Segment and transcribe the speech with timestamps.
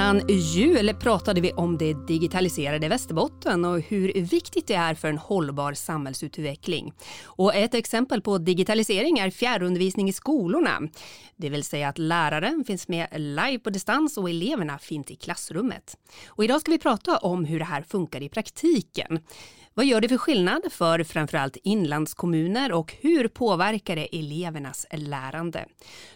[0.00, 5.18] Innan jul pratade vi om det digitaliserade Västerbotten och hur viktigt det är för en
[5.18, 6.92] hållbar samhällsutveckling.
[7.24, 10.80] Och ett exempel på digitalisering är fjärrundervisning i skolorna.
[11.36, 15.96] Det vill säga att läraren finns med live på distans och eleverna finns i klassrummet.
[16.26, 19.20] Och idag ska vi prata om hur det här funkar i praktiken.
[19.80, 25.66] Vad gör det för skillnad för framförallt inlandskommuner och hur påverkar det elevernas lärande?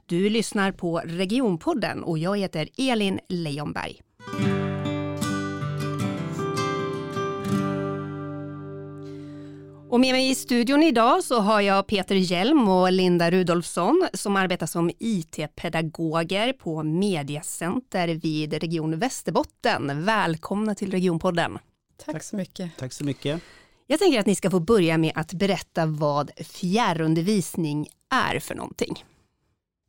[0.07, 4.01] Du lyssnar på Regionpodden och jag heter Elin Leonberg.
[9.91, 14.37] Och med mig i studion idag så har jag Peter Hjelm och Linda Rudolfsson som
[14.37, 20.05] arbetar som IT-pedagoger på Mediacenter vid Region Västerbotten.
[20.05, 21.59] Välkomna till Regionpodden.
[21.97, 22.77] Tack så mycket.
[22.77, 23.43] Tack så mycket.
[23.87, 29.05] Jag tänker att ni ska få börja med att berätta vad fjärrundervisning är för någonting.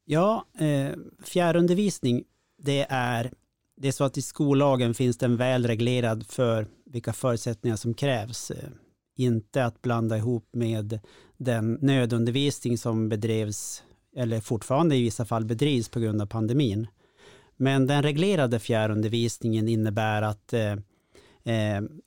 [0.05, 2.23] Ja, eh, fjärrundervisning,
[2.57, 3.31] det är,
[3.77, 8.51] det är så att i skollagen finns den väl reglerad för vilka förutsättningar som krävs.
[8.51, 8.69] Eh,
[9.17, 10.99] inte att blanda ihop med
[11.37, 13.83] den nödundervisning som bedrevs,
[14.15, 16.87] eller fortfarande i vissa fall bedrivs på grund av pandemin.
[17.57, 20.53] Men den reglerade fjärrundervisningen innebär att
[21.45, 22.01] eh, läraren,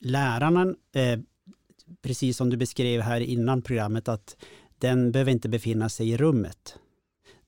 [0.00, 1.18] lärarna, eh,
[2.02, 4.36] precis som du beskrev här innan programmet, att
[4.78, 6.78] den behöver inte befinna sig i rummet.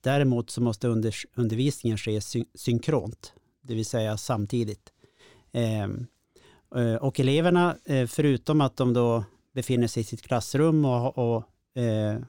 [0.01, 4.91] Däremot så måste under, undervisningen ske syn synkront, det vill säga samtidigt.
[5.51, 5.83] Eh,
[6.75, 11.43] eh, och eleverna, eh, förutom att de då befinner sig i sitt klassrum och, och
[11.81, 12.19] eh,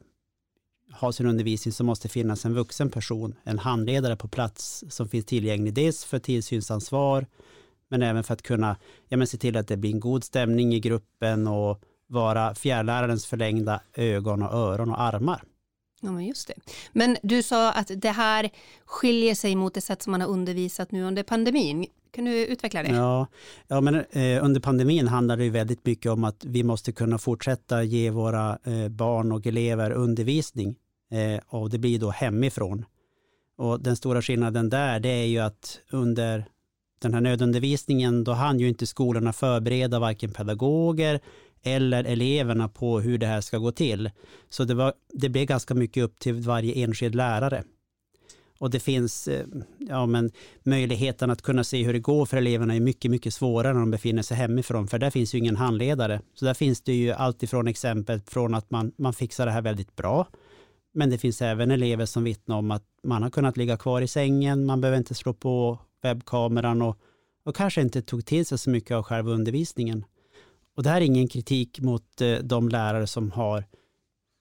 [0.91, 5.09] har sin undervisning så måste det finnas en vuxen person, en handledare på plats som
[5.09, 7.27] finns tillgänglig dels för tillsynsansvar
[7.93, 8.77] men även för att kunna
[9.09, 13.27] ja, men se till att det blir en god stämning i gruppen och vara fjärrlärarens
[13.27, 15.43] förlängda ögon och öron och armar.
[16.01, 16.55] Ja, men just det.
[16.93, 18.51] Men du sa att det här
[18.85, 21.87] skiljer sig mot det sätt som man har undervisat nu under pandemin.
[22.11, 22.89] Kan du utveckla det?
[22.89, 23.27] Ja,
[23.69, 27.19] ja men eh, under pandemin handlar det ju väldigt mycket om att vi måste kunna
[27.19, 30.77] fortsätta ge våra eh, barn och elever undervisning
[31.11, 32.85] eh, och det blir då hemifrån.
[33.57, 36.52] Och den stora skillnaden där det är ju att under
[37.03, 41.21] den här nödundervisningen, då hann ju inte skolorna förbereda varken pedagoger
[41.63, 44.11] eller eleverna på hur det här ska gå till.
[44.49, 47.65] Så det, var, det blev ganska mycket upp till varje enskild lärare.
[48.59, 49.47] Och det finns, eh,
[49.79, 50.31] ja men
[50.63, 53.91] möjligheten att kunna se hur det går för eleverna är mycket, mycket svårare när de
[53.91, 56.21] befinner sig hemifrån, för där finns ju ingen handledare.
[56.35, 59.97] Så där finns det ju alltifrån exempel från att man, man fixar det här väldigt
[59.97, 60.27] bra,
[60.95, 64.09] men det finns även elever som vittnar om att man har kunnat ligga kvar i
[64.09, 66.99] sängen, man behöver inte slå på webbkameran och,
[67.45, 70.05] och kanske inte tog till sig så mycket av själva undervisningen.
[70.77, 73.65] Och det här är ingen kritik mot eh, de lärare som har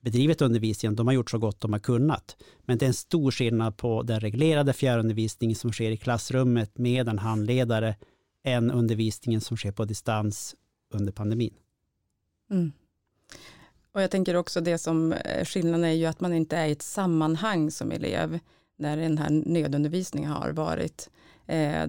[0.01, 2.38] bedrivit undervisningen, de har gjort så gott de har kunnat.
[2.66, 7.07] Men det är en stor skillnad på den reglerade fjärrundervisningen som sker i klassrummet med
[7.07, 7.95] en handledare
[8.43, 10.55] än undervisningen som sker på distans
[10.93, 11.53] under pandemin.
[12.51, 12.72] Mm.
[13.91, 16.72] Och jag tänker också det som eh, skillnaden är ju att man inte är i
[16.72, 18.39] ett sammanhang som elev
[18.78, 21.09] när den här nödundervisningen har varit.
[21.47, 21.88] Eh,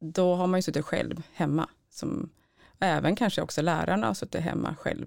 [0.00, 1.68] då har man ju suttit själv hemma.
[1.90, 2.30] Som,
[2.78, 5.06] även kanske också lärarna har suttit hemma själv.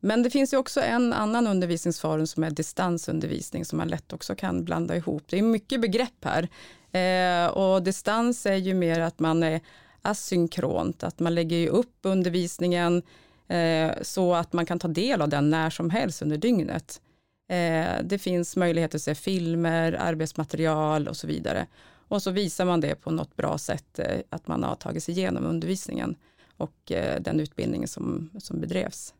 [0.00, 4.34] Men det finns ju också en annan undervisningsform som är distansundervisning som man lätt också
[4.34, 5.22] kan blanda ihop.
[5.26, 6.48] Det är mycket begrepp här.
[6.92, 9.60] Eh, och distans är ju mer att man är
[10.02, 13.02] asynkront, att man lägger upp undervisningen
[13.48, 17.00] eh, så att man kan ta del av den när som helst under dygnet.
[17.48, 21.66] Eh, det finns möjligheter att se filmer, arbetsmaterial och så vidare.
[22.10, 25.18] Och så visar man det på något bra sätt, eh, att man har tagit sig
[25.18, 26.16] igenom undervisningen
[26.56, 29.14] och eh, den utbildningen som, som bedrevs.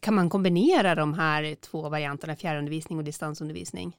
[0.00, 3.96] Kan man kombinera de här två varianterna, fjärrundervisning och distansundervisning?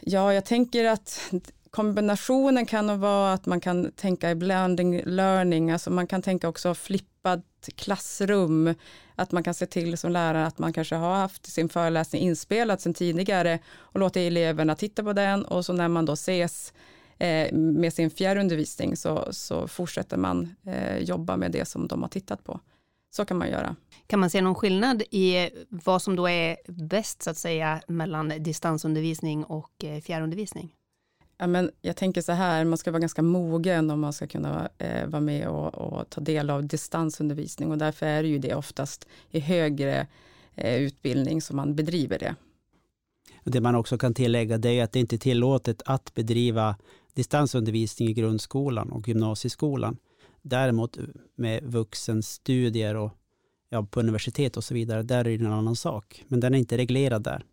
[0.00, 1.32] Ja, jag tänker att
[1.70, 6.48] kombinationen kan nog vara att man kan tänka i blending learning, alltså man kan tänka
[6.48, 8.74] också flippat klassrum,
[9.14, 12.80] att man kan se till som lärare att man kanske har haft sin föreläsning inspelad
[12.80, 16.72] sedan tidigare och låter eleverna titta på den och så när man då ses
[17.18, 22.08] eh, med sin fjärrundervisning så, så fortsätter man eh, jobba med det som de har
[22.08, 22.60] tittat på.
[23.10, 23.76] Så kan man göra.
[24.06, 28.32] Kan man se någon skillnad i vad som då är bäst så att säga mellan
[28.38, 30.74] distansundervisning och eh, fjärrundervisning?
[31.38, 34.68] Ja, men jag tänker så här, man ska vara ganska mogen om man ska kunna
[34.78, 38.54] eh, vara med och, och, ta del av distansundervisning och därför är det ju det
[38.54, 40.06] oftast i högre
[40.54, 42.34] eh, utbildning som man bedriver det.
[43.44, 46.76] Det man också kan tillägga det är att det inte är tillåtet att bedriva
[47.18, 49.96] distansundervisning i grundskolan och gymnasieskolan.
[50.42, 50.98] Däremot
[51.34, 53.12] med vuxenstudier och
[53.70, 56.24] ja, på universitet och så vidare, där är det en annan sak.
[56.28, 57.44] Men den är inte reglerad där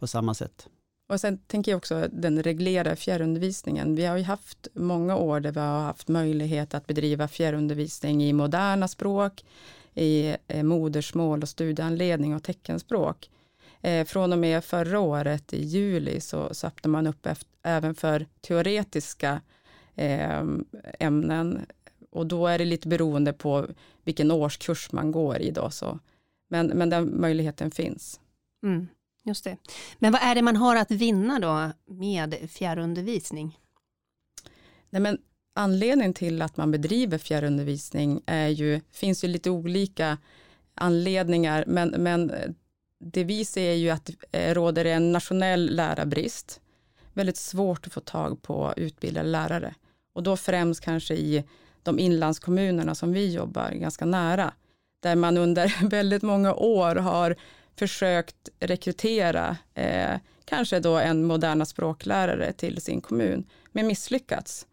[0.00, 0.68] på samma sätt.
[1.08, 3.94] Och sen tänker jag också den reglerade fjärrundervisningen.
[3.94, 8.32] Vi har ju haft många år där vi har haft möjlighet att bedriva fjärrundervisning i
[8.32, 9.44] moderna språk,
[9.94, 13.30] i eh, modersmål och studieanledning och teckenspråk.
[13.82, 17.94] Eh, från och med förra året i juli så, så öppnar man upp efter, även
[17.94, 19.40] för teoretiska
[19.94, 20.42] eh,
[20.98, 21.66] ämnen
[22.10, 23.66] och då är det lite beroende på
[24.04, 25.70] vilken årskurs man går i då.
[25.70, 25.98] Så.
[26.48, 28.20] Men, men den möjligheten finns.
[28.62, 28.88] Mm,
[29.24, 29.56] just det.
[29.98, 33.58] Men vad är det man har att vinna då med fjärrundervisning?
[34.90, 35.18] Nej, men
[35.54, 40.18] anledningen till att man bedriver fjärrundervisning är ju, finns ju lite olika
[40.74, 42.32] anledningar, men, men
[42.98, 46.60] det vi ser är ju att det råder en nationell lärarbrist.
[47.12, 49.74] Väldigt svårt att få tag på utbildade lärare
[50.12, 51.44] och då främst kanske i
[51.82, 54.52] de inlandskommunerna som vi jobbar ganska nära,
[55.00, 57.36] där man under väldigt många år har
[57.76, 64.66] försökt rekrytera eh, kanske då en moderna språklärare till sin kommun, men misslyckats.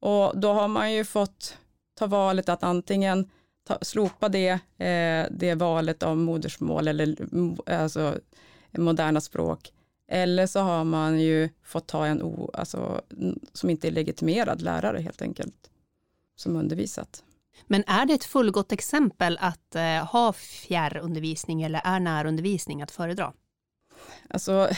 [0.00, 1.58] Och då har man ju fått
[1.98, 3.30] ta valet att antingen
[3.64, 7.16] ta, slopa det, eh, det valet av modersmål eller
[7.66, 8.18] alltså,
[8.70, 9.72] moderna språk,
[10.08, 13.02] eller så har man ju fått ta en o, alltså,
[13.52, 15.70] som inte är legitimerad lärare helt enkelt,
[16.36, 17.24] som undervisat.
[17.66, 23.32] Men är det ett fullgott exempel att eh, ha fjärrundervisning eller är närundervisning att föredra?
[24.28, 24.68] Alltså,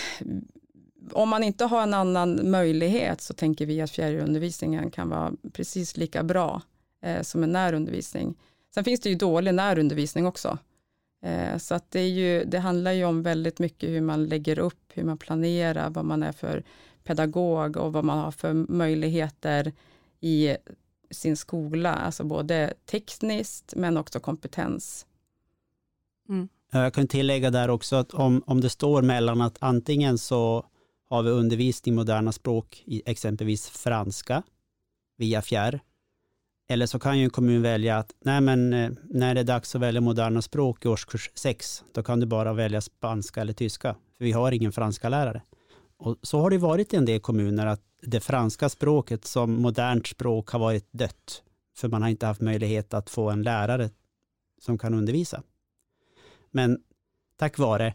[1.12, 5.96] om man inte har en annan möjlighet så tänker vi att fjärrundervisningen kan vara precis
[5.96, 6.62] lika bra
[7.02, 8.38] eh, som en närundervisning.
[8.74, 10.58] Sen finns det ju dålig närundervisning också.
[11.22, 14.58] Eh, så att det, är ju, det handlar ju om väldigt mycket hur man lägger
[14.58, 16.64] upp, hur man planerar, vad man är för
[17.04, 19.72] pedagog och vad man har för möjligheter
[20.20, 20.56] i
[21.10, 25.06] sin skola, alltså både tekniskt men också kompetens.
[26.28, 26.48] Mm.
[26.70, 30.66] Jag kan tillägga där också att om, om det står mellan att antingen så
[31.08, 34.42] har vi undervisning i moderna språk i exempelvis franska
[35.16, 35.80] via fjärr,
[36.72, 39.74] eller så kan ju en kommun välja att nej men, eh, när det är dags
[39.74, 43.96] att välja moderna språk i årskurs 6, då kan du bara välja spanska eller tyska,
[44.18, 45.42] för vi har ingen franska lärare.
[45.96, 50.06] Och så har det varit i en del kommuner att det franska språket som modernt
[50.06, 51.42] språk har varit dött,
[51.76, 53.90] för man har inte haft möjlighet att få en lärare
[54.60, 55.42] som kan undervisa.
[56.50, 56.78] Men
[57.36, 57.94] tack vare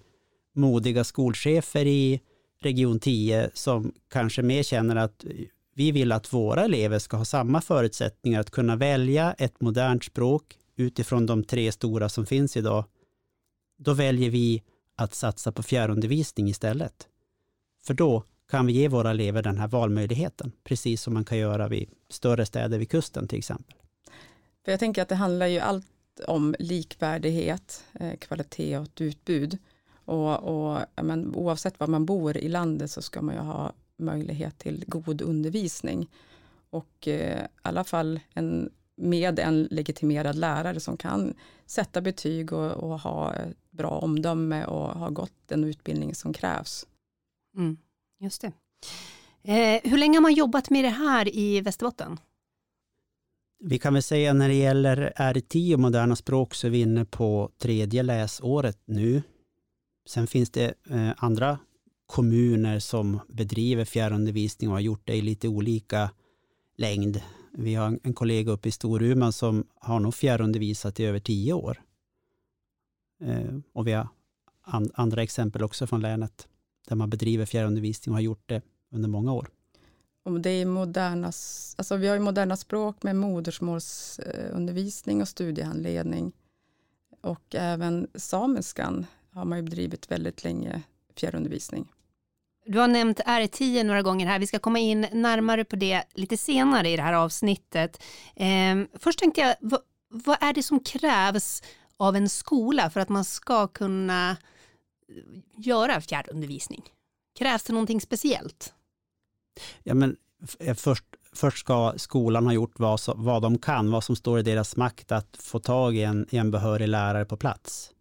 [0.56, 2.22] modiga skolchefer i
[2.60, 5.26] region 10 som kanske mer känner att
[5.78, 10.58] vi vill att våra elever ska ha samma förutsättningar att kunna välja ett modernt språk
[10.76, 12.86] utifrån de tre stora som finns idag.
[13.78, 14.64] Då väljer vi
[14.96, 17.08] att satsa på fjärrundervisning istället.
[17.84, 21.68] För då kan vi ge våra elever den här valmöjligheten, precis som man kan göra
[21.68, 23.76] vid större städer vid kusten till exempel.
[24.66, 25.86] För jag tänker att det handlar ju allt
[26.28, 29.58] om likvärdighet, eh, kvalitet och utbud.
[30.06, 34.58] Och, och men, oavsett var man bor i landet så ska man ju ha möjlighet
[34.58, 36.10] till god undervisning.
[36.70, 41.34] Och eh, i alla fall en, med en legitimerad lärare som kan
[41.66, 43.34] sätta betyg och, och ha
[43.70, 46.88] bra omdöme och ha gått den utbildning som krävs.
[47.58, 47.78] Mm,
[48.20, 48.52] just det.
[49.44, 52.20] Eh, hur länge har man jobbat med det här i Västerbotten?
[53.60, 57.06] Vi kan väl säga när det gäller RT och moderna språk så är vi inne
[57.06, 59.24] på tredje läsåret nu.
[60.08, 61.60] Sen finns det eh, andra
[62.08, 66.10] kommuner som bedriver fjärrundervisning och har gjort det i lite olika
[66.78, 67.22] längd.
[67.52, 71.82] Vi har en kollega uppe i Storuman som har nog fjärrundervisat i över tio år.
[73.22, 74.08] Eh, och vi har
[74.94, 76.48] andra exempel också från länet
[76.88, 78.62] där man bedriver fjärrundervisning och har gjort det
[78.92, 79.50] under många år.
[80.24, 86.32] Och det är moderna, alltså vi har ju moderna språk med modersmålsundervisning och studiehandledning.
[87.22, 90.82] Och även samiskan har man ju bedrivit väldigt länge
[91.16, 91.92] fjärrundervisning.
[92.68, 94.40] Du har nämnt R10 några gånger här.
[94.40, 98.04] Vi ska komma in närmare på det lite senare i det här avsnittet.
[98.36, 101.64] Eh, först tänkte jag, vad, vad, är det som krävs
[101.98, 106.84] av en skola för att man ska kunna eh, göra fjärrundervisning?
[107.40, 108.74] Krävs det någonting speciellt?
[109.84, 110.16] Ja, men
[110.60, 114.44] eh, först, först ska skolan ha gjort vad, vad de kan, vad som står i
[114.44, 117.92] deras makt att få tag i en, i en behörig lärare på plats.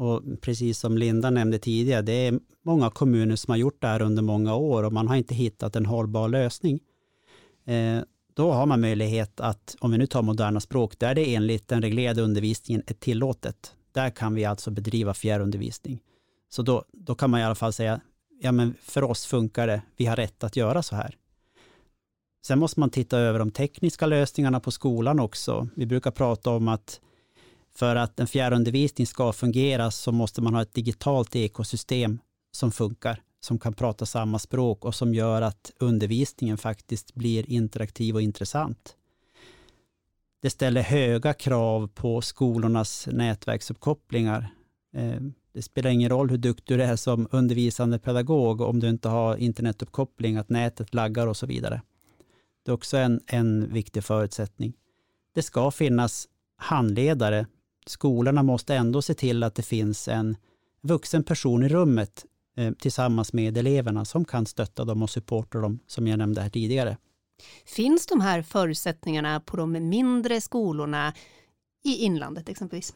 [0.00, 4.02] Och precis som Linda nämnde tidigare, det är många kommuner som har gjort det här
[4.02, 6.80] under många år och man har inte hittat en hållbar lösning.
[7.66, 8.00] Eh,
[8.34, 11.82] då har man möjlighet att, om vi nu tar moderna språk, där det enligt den
[11.82, 16.00] reglerade undervisningen är tillåtet, där kan vi alltså bedriva fjärrundervisning.
[16.48, 18.00] Så då, då kan man i alla fall säga,
[18.42, 21.16] ja men för oss funkar det, vi har rätt att göra så här.
[22.46, 25.68] Sen måste man titta över de tekniska lösningarna på skolan också.
[25.74, 27.00] Vi brukar prata om att
[27.76, 32.18] för att en fjärrundervisning ska fungera så måste man ha ett digitalt ekosystem
[32.52, 33.22] som funkar.
[33.42, 38.96] som kan prata samma språk och som gör att undervisningen faktiskt blir interaktiv och intressant.
[40.42, 44.48] Det ställer höga krav på skolornas nätverksuppkopplingar.
[44.94, 45.20] Eh,
[45.52, 49.36] det spelar ingen roll hur duktig du är som undervisande pedagog om du inte har
[49.36, 51.82] internetuppkoppling, att nätet laggar och så vidare.
[52.64, 54.72] Det är också en, en viktig förutsättning.
[55.34, 57.46] Det ska finnas handledare.
[57.86, 60.36] Skolorna måste ändå se till att det finns en
[60.82, 62.24] vuxen person i rummet
[62.56, 66.50] eh, tillsammans med eleverna som kan stötta dem och supporta dem, som jag nämnde här
[66.50, 66.96] tidigare.
[67.64, 71.14] Finns de här förutsättningarna på de mindre skolorna
[71.84, 72.94] i inlandet exempelvis?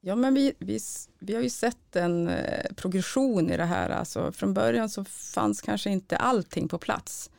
[0.00, 0.78] Ja, men vi, vi,
[1.18, 3.90] vi har ju sett en eh, progression i det här.
[3.90, 7.30] Alltså, från början så fanns kanske inte allting på plats.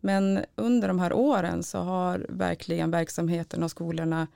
[0.00, 4.26] Men under de här åren så har verkligen verksamheten och skolorna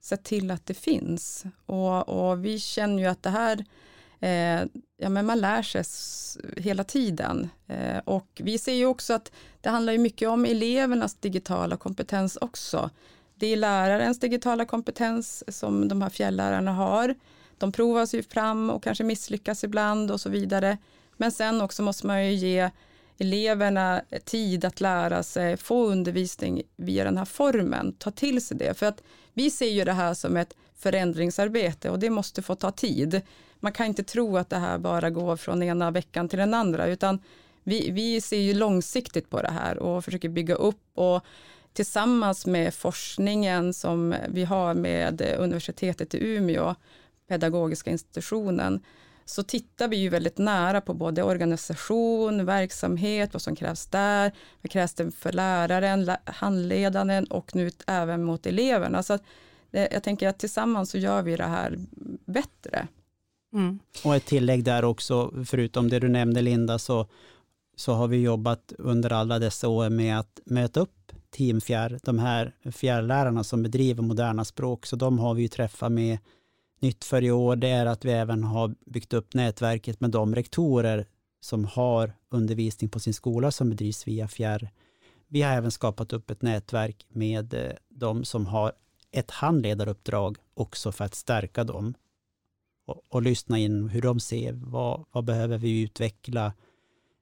[0.00, 1.44] sett till att det finns.
[1.66, 3.64] Och, och vi känner ju att det här,
[4.20, 5.84] eh, ja men man lär sig
[6.56, 7.48] hela tiden.
[7.66, 12.36] Eh, och vi ser ju också att det handlar ju mycket om elevernas digitala kompetens
[12.36, 12.90] också.
[13.34, 17.14] Det är lärarens digitala kompetens som de här fjällärarna har.
[17.58, 20.78] De provas ju fram och kanske misslyckas ibland och så vidare.
[21.16, 22.70] Men sen också måste man ju ge
[23.20, 28.78] eleverna tid att lära sig, få undervisning via den här formen, ta till sig det.
[28.78, 29.02] För att
[29.34, 33.20] vi ser ju det här som ett förändringsarbete och det måste få ta tid.
[33.60, 36.86] Man kan inte tro att det här bara går från ena veckan till den andra,
[36.86, 37.18] utan
[37.62, 41.24] vi, vi ser ju långsiktigt på det här och försöker bygga upp och
[41.72, 46.74] tillsammans med forskningen som vi har med universitetet i Umeå,
[47.28, 48.82] pedagogiska institutionen,
[49.30, 54.32] så tittar vi ju väldigt nära på både organisation, verksamhet, vad som krävs där,
[54.62, 59.02] vad krävs det för läraren, handledaren och nu även mot eleverna.
[59.02, 59.18] Så
[59.70, 61.78] jag tänker att tillsammans så gör vi det här
[62.26, 62.88] bättre.
[63.52, 63.78] Mm.
[64.04, 67.06] Och ett tillägg där också, förutom det du nämnde Linda, så,
[67.76, 72.18] så har vi jobbat under alla dessa år med att möta upp Team Fjärr, de
[72.18, 76.18] här fjärrlärarna som bedriver moderna språk, så de har vi ju träffat med
[76.80, 80.34] nytt för i år det är att vi även har byggt upp nätverket med de
[80.34, 81.06] rektorer
[81.40, 84.70] som har undervisning på sin skola som bedrivs via fjärr.
[85.28, 88.72] Vi har även skapat upp ett nätverk med eh, de som har
[89.10, 91.94] ett handledaruppdrag också för att stärka dem
[92.86, 96.52] och, och lyssna in hur de ser, vad, vad behöver vi utveckla,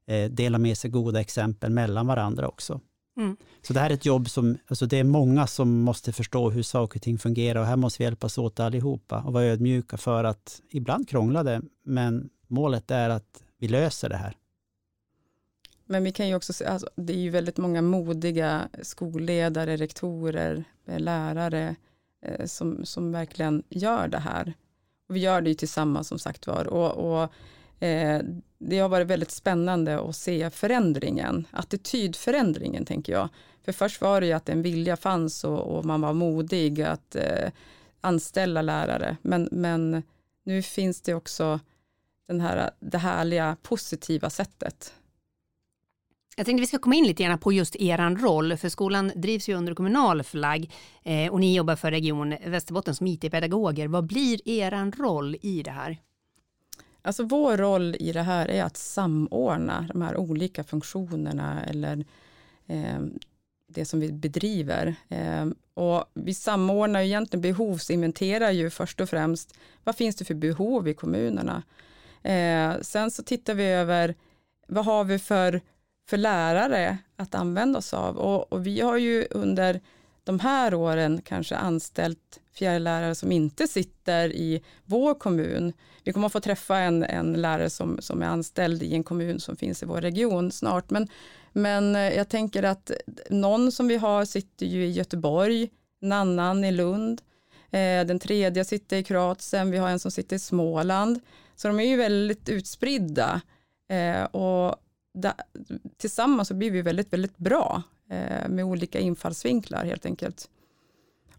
[0.06, 2.80] eh, dela med sig goda exempel mellan varandra också.
[3.18, 3.36] Mm.
[3.62, 6.62] Så det här är ett jobb som, alltså det är många som måste förstå hur
[6.62, 10.24] saker och ting fungerar och här måste vi hjälpas åt allihopa och vara ödmjuka för
[10.24, 14.36] att ibland krånglar det, men målet är att vi löser det här.
[15.86, 20.64] Men vi kan ju också se, alltså, det är ju väldigt många modiga skolledare, rektorer,
[20.86, 21.76] eh, lärare
[22.22, 24.54] eh, som, som verkligen gör det här.
[25.08, 26.66] Och vi gör det ju tillsammans som sagt var.
[26.66, 27.32] Och, och
[27.80, 28.20] eh,
[28.58, 33.28] det har varit väldigt spännande att se förändringen, attitydförändringen tänker jag.
[33.64, 37.16] För först var det ju att en vilja fanns och, och man var modig att
[37.16, 37.50] eh,
[38.00, 39.16] anställa lärare.
[39.22, 40.02] Men, men
[40.44, 41.60] nu finns det också
[42.28, 44.94] den här, det härliga positiva sättet.
[46.36, 49.48] Jag tänkte vi ska komma in lite grann på just er roll, för skolan drivs
[49.48, 50.70] ju under kommunal flagg
[51.02, 53.88] eh, och ni jobbar för Region Västerbotten som IT-pedagoger.
[53.88, 55.98] Vad blir er roll i det här?
[57.08, 62.04] Alltså vår roll i det här är att samordna de här olika funktionerna eller
[62.66, 63.00] eh,
[63.66, 64.94] det som vi bedriver.
[65.08, 70.88] Eh, och vi samordnar egentligen behovsinventerar ju först och främst vad finns det för behov
[70.88, 71.62] i kommunerna.
[72.22, 74.14] Eh, sen så tittar vi över
[74.66, 75.60] vad har vi för,
[76.08, 79.80] för lärare att använda oss av och, och vi har ju under
[80.28, 85.72] de här åren kanske anställt fjärrlärare som inte sitter i vår kommun.
[86.04, 89.40] Vi kommer att få träffa en, en lärare som, som är anställd i en kommun
[89.40, 90.90] som finns i vår region snart.
[90.90, 91.08] Men,
[91.52, 92.90] men eh, jag tänker att
[93.30, 95.70] någon som vi har sitter ju i Göteborg,
[96.00, 97.22] en annan i Lund,
[97.70, 101.20] eh, den tredje sitter i Kroatien, vi har en som sitter i Småland.
[101.56, 103.40] Så de är ju väldigt utspridda
[103.90, 104.76] eh, och
[105.96, 110.50] tillsammans så blir vi väldigt, väldigt bra Eh, med olika infallsvinklar helt enkelt.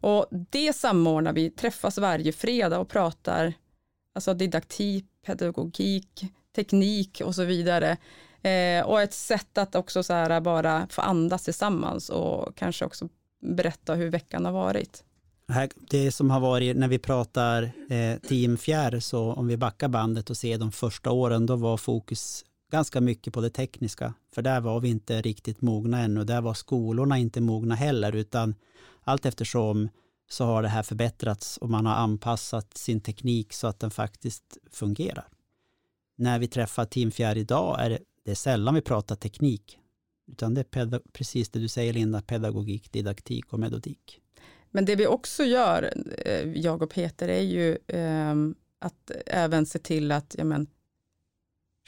[0.02, 3.54] Och det samordnar vi, träffas varje fredag och pratar
[4.16, 7.98] alltså didaktik, pedagogik, teknik och så vidare.
[8.42, 13.10] Eh, och ett sätt att också så här bara få andas tillsammans och kanske också
[13.42, 15.04] berätta hur veckan har varit.
[15.90, 20.30] Det som har varit, när vi pratar eh, Team Fjärr, så om vi backar bandet
[20.30, 24.62] och ser de första åren, då var fokus ganska mycket på det tekniska, för där
[24.62, 26.24] var vi inte riktigt mogna ännu.
[26.24, 28.56] Där var skolorna inte mogna heller, utan
[29.02, 29.90] allt eftersom
[30.30, 34.58] så har det här förbättrats och man har anpassat sin teknik så att den faktiskt
[34.72, 35.28] fungerar.
[36.18, 39.80] När vi träffar Team Fjär idag är det, det är sällan vi pratar teknik,
[40.32, 44.22] utan det är precis det du säger Linda, pedagogik, didaktik och metodik.
[44.72, 45.94] Men det vi också gör,
[46.26, 48.36] eh, jag och Peter, är ju eh,
[48.80, 50.68] att även se till att ja, men,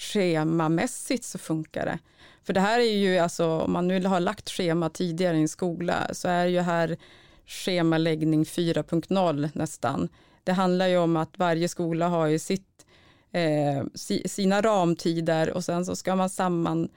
[0.02, 2.00] schemamässigt så funkar det.
[2.44, 5.48] För det här är ju alltså, om man nu har lagt schema tidigare i en
[5.48, 6.98] skola, så är ju här
[7.46, 10.10] schemaläggning 4.0 nästan.
[10.44, 12.86] Det handlar ju om att varje skola har ju sitt,
[13.32, 13.84] eh,
[14.26, 16.90] sina ramtider och sen så ska man samman eh,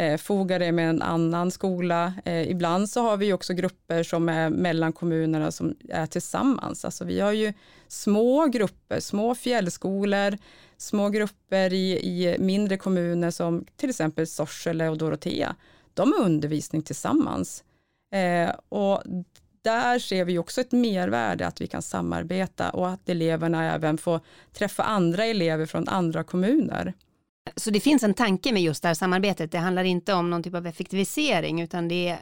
[0.00, 2.12] Eh, foga det med en annan skola.
[2.24, 6.84] Eh, ibland så har vi också grupper som är mellan kommunerna som är tillsammans.
[6.84, 7.52] Alltså vi har ju
[7.88, 10.38] små grupper, små fjällskolor,
[10.76, 15.56] små grupper i, i mindre kommuner som till exempel Sorsele och Dorotea.
[15.94, 17.64] De har undervisning tillsammans.
[18.14, 19.02] Eh, och
[19.62, 24.20] där ser vi också ett mervärde att vi kan samarbeta och att eleverna även får
[24.52, 26.94] träffa andra elever från andra kommuner.
[27.56, 29.52] Så det finns en tanke med just det här samarbetet.
[29.52, 32.18] Det handlar inte om någon typ av effektivisering utan det är,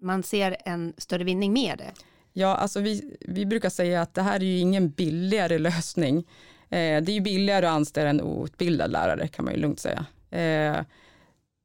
[0.00, 1.90] man ser en större vinning med det.
[2.32, 6.18] Ja, alltså vi, vi brukar säga att det här är ju ingen billigare lösning.
[6.68, 10.06] Eh, det är ju billigare att anställa en outbildad lärare kan man ju lugnt säga.
[10.30, 10.84] Eh,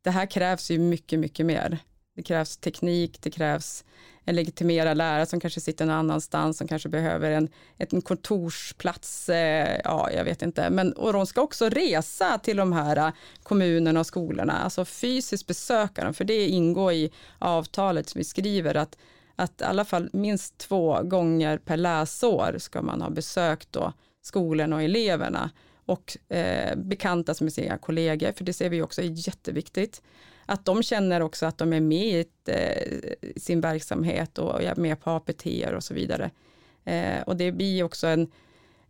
[0.03, 1.77] det här krävs ju mycket, mycket mer.
[2.15, 3.85] Det krävs teknik, det krävs
[4.25, 9.81] en legitimerad lärare som kanske sitter någon annanstans, som kanske behöver en, en kontorsplats, eh,
[9.83, 13.09] ja jag vet inte, men och de ska också resa till de här eh,
[13.43, 18.75] kommunerna och skolorna, alltså fysiskt besöka dem, för det ingår i avtalet som vi skriver
[18.75, 18.97] att
[19.35, 24.75] att i alla fall minst två gånger per läsår ska man ha besökt då skolorna
[24.75, 25.49] och eleverna
[25.85, 30.01] och eh, bekantas med sina kollegor, för det ser vi också är jätteviktigt
[30.45, 34.75] att de känner också att de är med i ett, eh, sin verksamhet och är
[34.75, 36.31] med på APT och så vidare.
[36.83, 38.31] Eh, och det blir också en,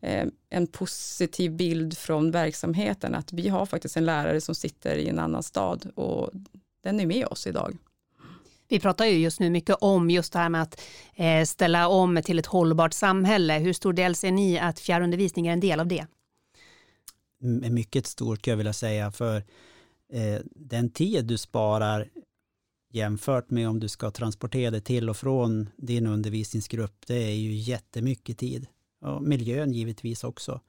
[0.01, 5.09] eh, en positiv bild från verksamheten, att vi har faktiskt en lärare som sitter i
[5.09, 6.29] en annan stad och
[6.83, 7.77] den är med oss idag.
[8.67, 10.81] Vi pratar ju just nu mycket om just det här med att
[11.15, 13.59] eh, ställa om till ett hållbart samhälle.
[13.59, 16.05] Hur stor del ser ni att fjärrundervisning är en del av det?
[17.69, 19.43] Mycket stort skulle jag vilja säga, för
[20.13, 22.07] eh, den tid du sparar
[22.95, 27.53] jämfört med om du ska transportera dig till och från din undervisningsgrupp, det är ju
[27.53, 28.67] jättemycket tid.
[29.01, 30.61] Och miljön givetvis också.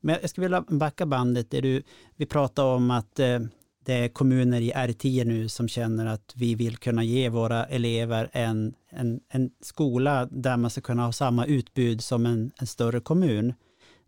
[0.00, 1.82] Men jag skulle vilja backa bandet där du,
[2.16, 3.38] vi pratar om att eh,
[3.84, 8.30] det är kommuner i R10 nu som känner att vi vill kunna ge våra elever
[8.32, 13.00] en, en, en skola där man ska kunna ha samma utbud som en, en större
[13.00, 13.54] kommun.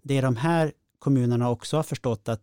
[0.02, 2.42] Det de här kommunerna också har förstått att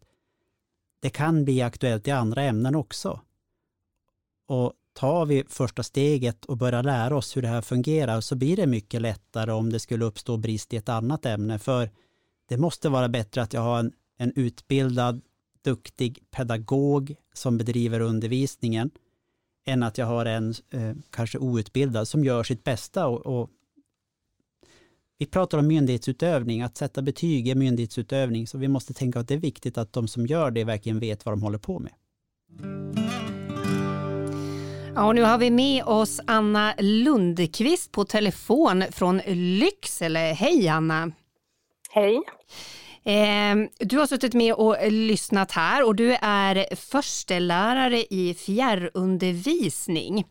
[1.03, 3.19] det kan bli aktuellt i andra ämnen också.
[4.47, 8.55] Och tar vi första steget och börjar lära oss hur det här fungerar så blir
[8.55, 11.59] det mycket lättare om det skulle uppstå brist i ett annat ämne.
[11.59, 11.89] För
[12.49, 15.21] det måste vara bättre att jag har en, en utbildad,
[15.61, 18.91] duktig pedagog som bedriver undervisningen
[19.65, 23.49] än att jag har en eh, kanske outbildad som gör sitt bästa och, och
[25.23, 29.33] vi pratar om myndighetsutövning, att sätta betyg är myndighetsutövning, så vi måste tänka att det
[29.33, 31.91] är viktigt att de som gör det verkligen vet vad de håller på med.
[34.95, 40.19] Ja, och nu har vi med oss Anna Lundqvist på telefon från Lycksele.
[40.19, 41.11] Hej Anna!
[41.91, 42.21] Hej!
[43.05, 50.25] Eh, du har suttit med och lyssnat här och du är förstelärare i fjärrundervisning.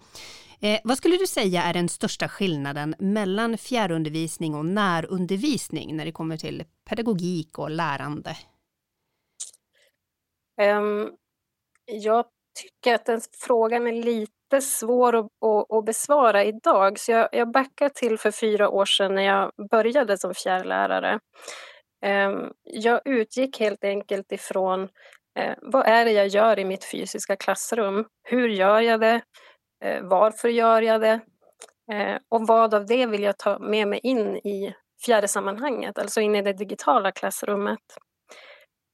[0.65, 6.13] Eh, vad skulle du säga är den största skillnaden mellan fjärrundervisning och närundervisning när det
[6.13, 8.37] kommer till pedagogik och lärande?
[10.63, 11.11] Um,
[11.85, 12.25] jag
[12.61, 17.53] tycker att den frågan är lite svår att, att, att besvara idag, så jag, jag
[17.53, 21.19] backar till för fyra år sedan när jag började som fjärrlärare.
[22.07, 24.89] Um, jag utgick helt enkelt ifrån
[25.39, 28.05] eh, vad är det jag gör i mitt fysiska klassrum?
[28.23, 29.21] Hur gör jag det?
[29.83, 31.21] Eh, varför gör jag det?
[31.93, 34.75] Eh, och vad av det vill jag ta med mig in i
[35.07, 37.81] fjärde sammanhanget, alltså in i det digitala klassrummet?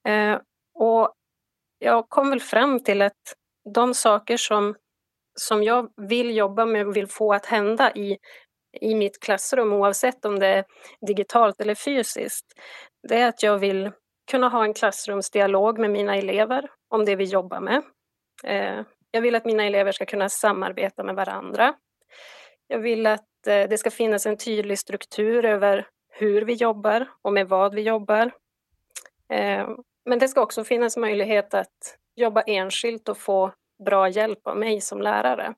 [0.09, 0.38] Eh,
[0.74, 1.12] och
[1.79, 3.35] jag kom väl fram till att
[3.74, 4.74] de saker som,
[5.40, 8.18] som jag vill jobba med och vill få att hända i,
[8.81, 10.64] i mitt klassrum, oavsett om det är
[11.07, 12.46] digitalt eller fysiskt,
[13.09, 13.92] det är att jag vill
[14.31, 17.83] kunna ha en klassrumsdialog med mina elever om det vi jobbar med.
[19.11, 21.75] Jag vill att mina elever ska kunna samarbeta med varandra.
[22.66, 27.33] Jag vill att eh, det ska finnas en tydlig struktur över hur vi jobbar och
[27.33, 28.31] med vad vi jobbar.
[29.33, 29.68] Eh,
[30.05, 33.53] men det ska också finnas möjlighet att jobba enskilt och få
[33.85, 35.55] bra hjälp av mig som lärare.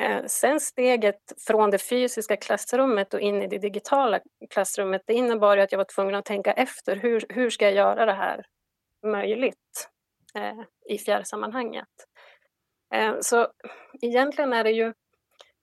[0.00, 5.56] Eh, sen steget från det fysiska klassrummet och in i det digitala klassrummet, det innebar
[5.56, 6.96] att jag var tvungen att tänka efter.
[6.96, 8.46] Hur, hur ska jag göra det här
[9.06, 9.91] möjligt?
[10.34, 11.88] Eh, i fjärrsammanhanget.
[12.94, 13.48] Eh, så
[14.00, 14.92] egentligen är det ju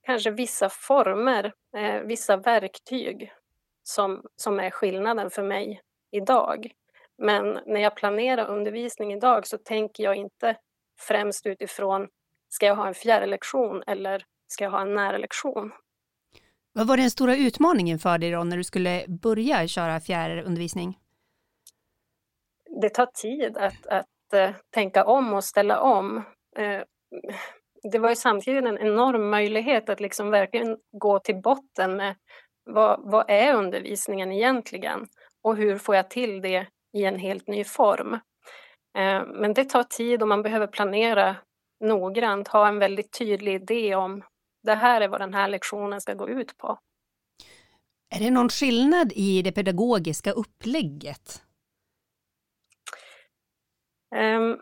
[0.04, 3.32] kanske vissa former, eh, vissa verktyg
[3.84, 6.72] som, som är skillnaden för mig idag.
[7.18, 10.56] Men när jag planerar undervisning idag så tänker jag inte
[11.00, 12.08] främst utifrån
[12.50, 15.72] ska jag ha en fjärrlektion eller ska jag ha en närlektion?
[16.74, 21.00] Vad var den stora utmaningen för dig då när du skulle börja köra fjärrundervisning?
[22.82, 26.18] Det tar tid att, att uh, tänka om och ställa om.
[26.58, 26.82] Eh,
[27.92, 32.16] det var ju samtidigt en enorm möjlighet att liksom verkligen gå till botten med
[32.66, 35.08] vad, vad är undervisningen egentligen
[35.44, 38.14] och hur får jag till det i en helt ny form.
[38.98, 41.36] Eh, men det tar tid och man behöver planera
[41.84, 44.24] noggrant, ha en väldigt tydlig idé om
[44.64, 46.80] det här är vad den här lektionen ska gå ut på.
[48.16, 51.42] Är det någon skillnad i det pedagogiska upplägget?
[54.16, 54.58] Ehm,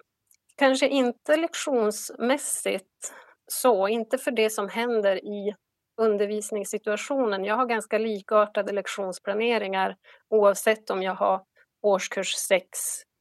[0.58, 3.14] kanske inte lektionsmässigt
[3.48, 5.56] så, inte för det som händer i
[6.02, 7.46] undervisningssituationen.
[7.46, 9.96] Jag har ganska likartade lektionsplaneringar
[10.30, 11.42] oavsett om jag har
[11.84, 12.80] årskurs 6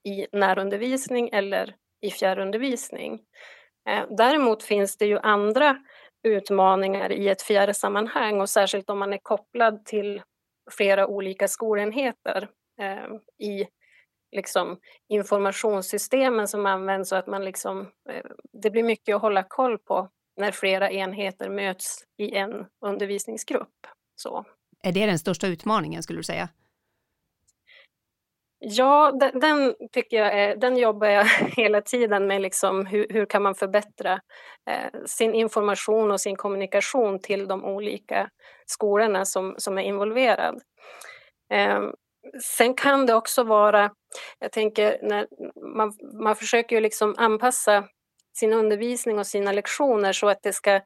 [0.08, 3.20] i närundervisning eller i fjärrundervisning.
[3.88, 5.76] Ehm, däremot finns det ju andra
[6.28, 10.22] utmaningar i ett fjärrsammanhang och särskilt om man är kopplad till
[10.70, 12.48] flera olika skolenheter
[12.80, 13.12] ehm,
[13.42, 13.66] i
[14.32, 18.24] liksom, informationssystemen som används så att man liksom, eh,
[18.62, 23.86] det blir mycket att hålla koll på när flera enheter möts i en undervisningsgrupp.
[24.16, 24.44] Så.
[24.82, 26.48] Är det den största utmaningen skulle du säga?
[28.58, 31.24] Ja, den, den, tycker jag är, den jobbar jag
[31.56, 32.42] hela tiden med.
[32.42, 34.12] Liksom hur, hur kan man förbättra
[34.70, 38.30] eh, sin information och sin kommunikation till de olika
[38.66, 40.60] skolorna som, som är involverade.
[41.52, 41.80] Eh,
[42.42, 43.90] sen kan det också vara,
[44.38, 45.26] jag tänker, när
[45.76, 47.84] man, man försöker ju liksom anpassa
[48.38, 50.80] sin undervisning och sina lektioner så att det ska,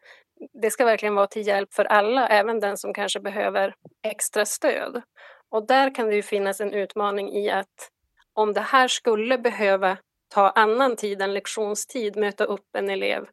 [0.63, 5.03] det ska verkligen vara till hjälp för alla, även den som kanske behöver extra stöd.
[5.51, 7.91] Och där kan det ju finnas en utmaning i att
[8.35, 9.97] om det här skulle behöva
[10.35, 13.27] ta annan tid än lektionstid, möta upp en elev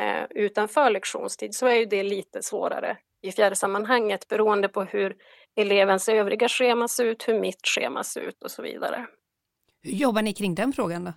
[0.00, 5.16] eh, utanför lektionstid, så är ju det lite svårare i fjärrsammanhanget beroende på hur
[5.56, 9.06] elevens övriga schema ser ut, hur mitt schema ser ut och så vidare.
[9.82, 11.12] Hur jobbar ni kring den frågan då?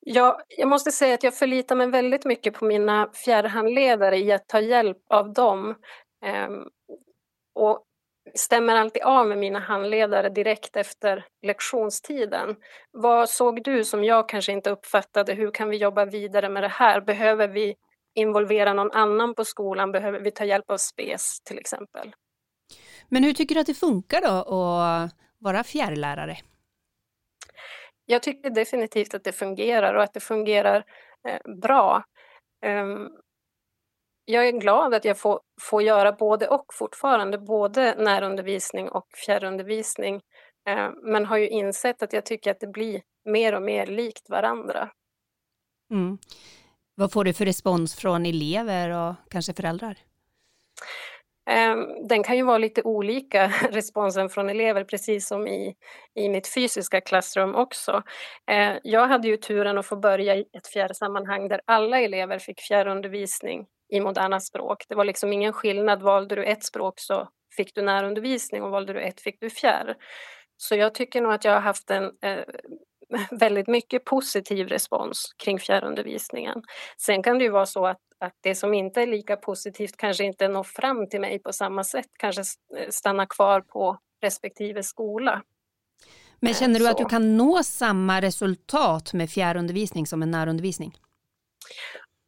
[0.00, 4.48] Ja, jag måste säga att jag förlitar mig väldigt mycket på mina fjärrhandledare i att
[4.48, 5.74] ta hjälp av dem.
[6.24, 6.68] Ehm,
[7.54, 7.84] och
[8.34, 12.56] stämmer alltid av med mina handledare direkt efter lektionstiden.
[12.90, 15.34] Vad såg du som jag kanske inte uppfattade?
[15.34, 17.00] Hur kan vi jobba vidare med det här?
[17.00, 17.74] Behöver vi
[18.14, 19.92] involvera någon annan på skolan?
[19.92, 22.12] Behöver vi ta hjälp av SPES till exempel?
[23.08, 26.38] Men hur tycker du att det funkar då att vara fjärrlärare?
[28.06, 30.84] Jag tycker definitivt att det fungerar och att det fungerar
[31.28, 32.04] eh, bra.
[32.66, 33.08] Um,
[34.24, 40.14] jag är glad att jag får, får göra både och fortfarande, både närundervisning och fjärrundervisning.
[40.68, 44.30] Eh, men har ju insett att jag tycker att det blir mer och mer likt
[44.30, 44.90] varandra.
[45.90, 46.18] Mm.
[46.94, 49.98] Vad får du för respons från elever och kanske föräldrar?
[51.48, 55.74] Ehm, den kan ju vara lite olika, responsen från elever, precis som i,
[56.14, 58.02] i mitt fysiska klassrum också.
[58.50, 62.60] Ehm, jag hade ju turen att få börja i ett fjärrsammanhang där alla elever fick
[62.60, 64.84] fjärrundervisning i moderna språk.
[64.88, 66.02] Det var liksom ingen skillnad.
[66.02, 69.96] Valde du ett språk så fick du närundervisning och valde du ett fick du fjärr.
[70.56, 72.38] Så jag tycker nog att jag har haft en eh,
[73.30, 76.62] väldigt mycket positiv respons kring fjärrundervisningen.
[76.96, 80.24] Sen kan det ju vara så att, att det som inte är lika positivt kanske
[80.24, 82.42] inte når fram till mig på samma sätt, kanske
[82.76, 85.42] eh, stannar kvar på respektive skola.
[86.40, 90.94] Men känner du att du kan nå samma resultat med fjärrundervisning som med närundervisning?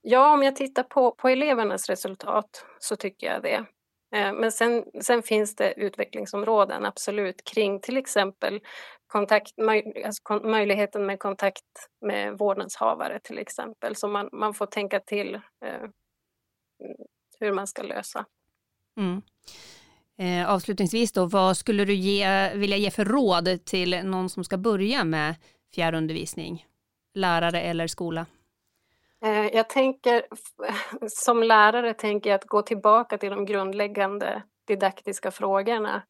[0.03, 3.65] Ja, om jag tittar på, på elevernas resultat så tycker jag det.
[4.13, 8.61] Eh, men sen, sen, finns det utvecklingsområden, absolut, kring till exempel
[9.07, 11.65] kontakt, möj, alltså, möjligheten med kontakt
[12.01, 13.97] med vårdnadshavare till exempel.
[13.97, 15.89] Så man, man får tänka till eh,
[17.41, 18.25] hur man ska lösa.
[18.97, 19.23] Mm.
[20.19, 24.57] Eh, avslutningsvis då, vad skulle du ge, vilja ge för råd till någon som ska
[24.57, 25.35] börja med
[25.75, 26.67] fjärrundervisning?
[27.15, 28.27] Lärare eller skola?
[29.25, 30.27] Eh, jag tänker,
[31.09, 36.03] som lärare tänker jag att gå tillbaka till de grundläggande didaktiska frågorna.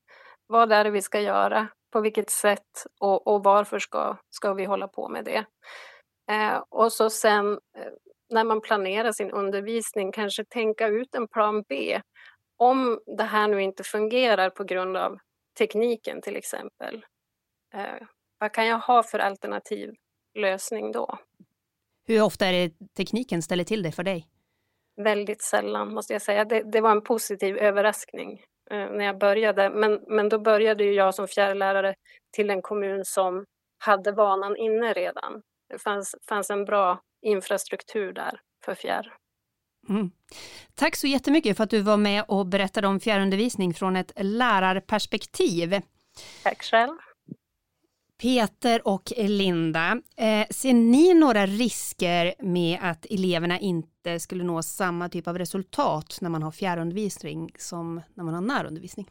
[0.47, 1.69] Vad är det vi ska göra?
[1.93, 2.87] På vilket sätt?
[3.01, 5.45] Och, och varför ska, ska vi hålla på med det?
[6.31, 7.93] Eh, och så sen eh,
[8.31, 12.01] när man planerar sin undervisning kanske tänka ut en plan B.
[12.57, 15.19] Om det här nu inte fungerar på grund av
[15.59, 17.05] tekniken till exempel.
[17.75, 18.07] Eh,
[18.39, 19.95] vad kan jag ha för alternativ
[20.35, 21.19] lösning då.
[22.07, 24.27] Hur ofta är det tekniken ställer till det för dig?
[25.05, 26.45] Väldigt sällan måste jag säga.
[26.45, 29.71] Det, det var en positiv överraskning eh, när jag började.
[29.71, 31.95] Men, men då började ju jag som fjärrlärare
[32.33, 33.45] till en kommun som
[33.79, 35.43] hade vanan inne redan.
[35.69, 39.15] Det fanns, fanns en bra infrastruktur där för fjärr.
[39.89, 40.11] Mm.
[40.75, 45.81] Tack så jättemycket för att du var med och berättade om fjärrundervisning från ett lärarperspektiv.
[46.43, 46.97] Tack själv.
[48.21, 55.09] Peter och Linda, eh, ser ni några risker med att eleverna inte skulle nå samma
[55.09, 59.11] typ av resultat när man har fjärrundervisning som när man har närundervisning?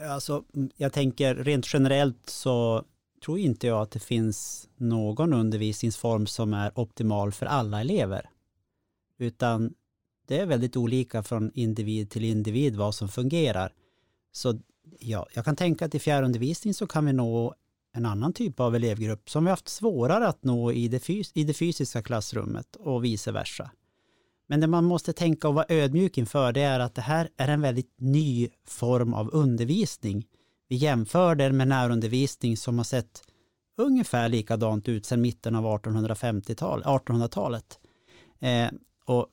[0.00, 0.44] Alltså,
[0.76, 2.84] jag tänker rent generellt så
[3.24, 8.30] tror inte jag att det finns någon undervisningsform som är optimal för alla elever.
[9.18, 9.74] Utan
[10.26, 13.72] det är väldigt olika från individ till individ vad som fungerar.
[14.32, 14.58] Så
[14.98, 17.54] ja, jag kan tänka att i fjärrundervisning så kan vi nå
[17.94, 21.44] en annan typ av elevgrupp som vi haft svårare att nå i det, fys i
[21.44, 23.70] det fysiska klassrummet och vice versa.
[24.46, 27.48] Men det man måste tänka och vara ödmjuk inför det är att det här är
[27.48, 30.26] en väldigt ny form av undervisning.
[30.68, 33.22] Vi jämför den med närundervisning som har sett
[33.76, 36.86] ungefär likadant ut sedan mitten av 1850-talet.
[36.86, 37.78] 1800-talet.
[38.40, 38.68] Eh,
[39.04, 39.26] och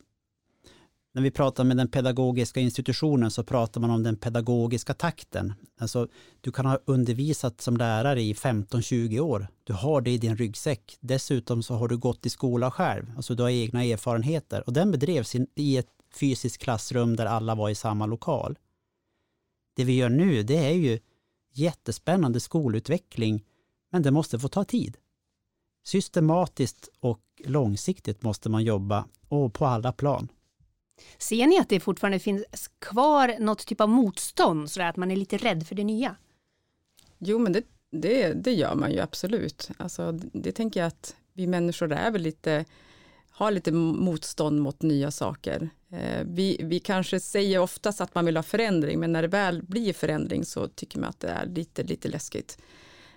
[1.13, 5.53] när vi pratar med den pedagogiska institutionen så pratar man om den pedagogiska takten.
[5.79, 6.07] Alltså,
[6.41, 9.47] du kan ha undervisat som lärare i 15-20 år.
[9.63, 10.97] Du har det i din ryggsäck.
[10.99, 13.11] Dessutom så har du gått i skola själv.
[13.15, 14.63] Alltså du har egna erfarenheter.
[14.67, 18.57] Och den bedrevs i ett fysiskt klassrum där alla var i samma lokal.
[19.75, 20.99] Det vi gör nu, det är ju
[21.53, 23.45] jättespännande skolutveckling,
[23.91, 24.97] men det måste få ta tid.
[25.83, 30.27] Systematiskt och långsiktigt måste man jobba och på alla plan.
[31.17, 32.43] Ser ni att det fortfarande finns
[32.79, 36.15] kvar något typ av motstånd, så att man är lite rädd för det nya?
[37.17, 39.69] Jo, men det, det, det gör man ju absolut.
[39.77, 42.65] Alltså, det, det tänker jag att vi människor är väl lite,
[43.29, 45.69] har lite motstånd mot nya saker.
[45.91, 49.63] Eh, vi, vi kanske säger oftast att man vill ha förändring, men när det väl
[49.63, 52.57] blir förändring så tycker man att det är lite, lite läskigt.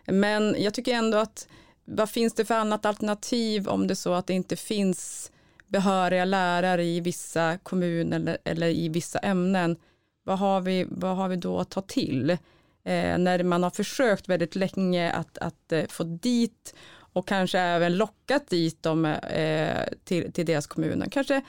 [0.07, 1.49] Men jag tycker ändå att
[1.85, 5.32] vad finns det för annat alternativ om det är så att det inte finns
[5.73, 9.77] behöriga lärare i vissa kommuner eller, eller i vissa ämnen,
[10.25, 12.31] vad har vi, vad har vi då att ta till?
[12.85, 16.75] Eh, när man har försökt väldigt länge att, att eh, få dit
[17.15, 21.07] och kanske även lockat dit dem eh, till, till deras kommuner.
[21.11, 21.43] Kanske,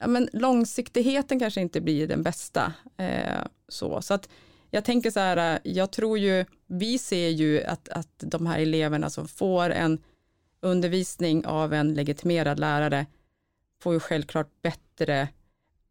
[0.00, 2.72] ja, men långsiktigheten kanske inte blir den bästa.
[2.96, 4.28] Eh, så så att
[4.70, 8.58] jag tänker så här, eh, jag tror ju, vi ser ju att, att de här
[8.58, 9.98] eleverna som får en
[10.60, 13.06] undervisning av en legitimerad lärare
[13.82, 15.28] får ju självklart bättre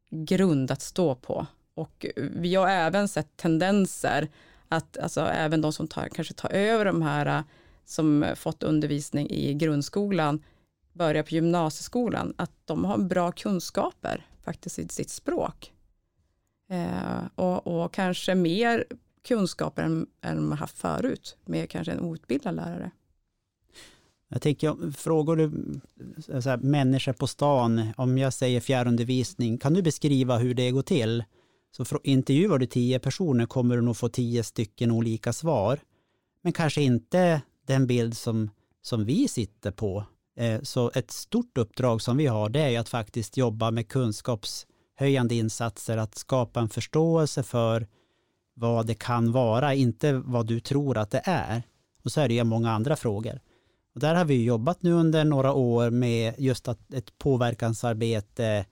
[0.10, 1.48] grund att stå på.
[1.74, 4.30] Och vi har även sett tendenser
[4.69, 7.43] att alltså, även de som tar, kanske tar över de här äh,
[7.86, 10.43] som fått undervisning i grundskolan
[10.93, 15.74] börjar på gymnasieskolan, att de har bra kunskaper faktiskt i sitt språk.
[16.69, 18.86] Eh, och, och, kanske mer
[19.28, 22.91] kunskaper än, än de har haft förut, med kanske en outbildad lärare.
[24.29, 25.43] Jag tänker, frågar du
[26.29, 30.71] eh, så här, människor på stan, om jag säger fjärrundervisning, kan du beskriva hur det
[30.71, 31.23] går till?
[31.71, 35.79] Så intervjuar du tio personer kommer du nog få tio stycken olika svar.
[36.41, 38.49] Men kanske inte den bild som,
[38.81, 40.05] som vi sitter på.
[40.38, 45.35] Eh, så ett stort uppdrag som vi har, det är att faktiskt jobba med kunskapshöjande
[45.35, 47.88] insatser, att skapa en förståelse för
[48.53, 51.63] vad det kan vara, inte vad du tror att det är.
[52.03, 53.39] Och så är det ju många andra frågor.
[53.95, 58.65] Och där har vi jobbat nu under några år med just att ett påverkansarbete,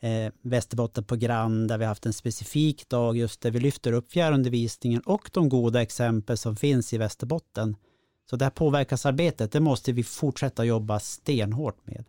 [0.00, 5.30] eh, Västerbottenprogram där vi haft en specifik dag just där vi lyfter upp fjärrundervisningen och
[5.32, 7.76] de goda exempel som finns i Västerbotten.
[8.30, 12.04] Så det här påverkansarbetet, det måste vi fortsätta jobba stenhårt med.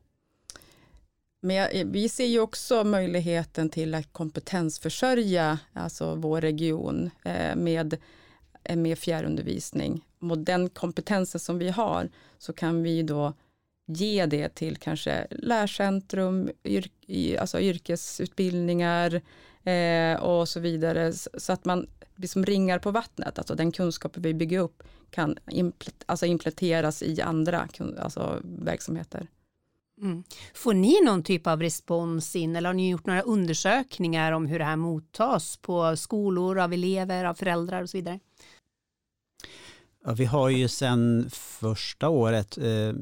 [1.41, 7.97] Men eh, vi ser ju också möjligheten till att kompetensförsörja alltså vår region eh, med,
[8.63, 13.33] eh, med fjärrundervisning mot den kompetensen som vi har så kan vi då
[13.87, 16.89] ge det till kanske lärcentrum, yr,
[17.39, 19.21] alltså yrkesutbildningar
[19.63, 24.33] eh, och så vidare så att man liksom ringar på vattnet, alltså den kunskap vi
[24.33, 27.67] bygger upp kan implet, alltså implementeras i andra
[27.99, 29.27] alltså verksamheter.
[30.01, 30.23] Mm.
[30.53, 34.59] Får ni någon typ av respons in eller har ni gjort några undersökningar om hur
[34.59, 38.19] det här mottas på skolor, av elever, av föräldrar och så vidare?
[40.05, 42.93] Ja, vi har ju sedan första året, eh,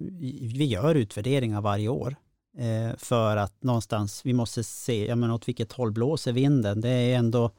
[0.41, 2.15] vi gör utvärderingar varje år
[2.57, 6.81] eh, för att någonstans, vi måste se, ja men åt vilket håll blåser vinden?
[6.81, 7.51] Det är ändå,